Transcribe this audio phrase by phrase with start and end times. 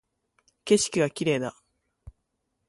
[0.65, 1.55] 景色が綺麗だ